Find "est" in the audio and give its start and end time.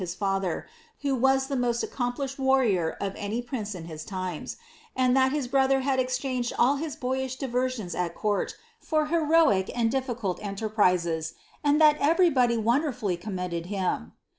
1.55-1.83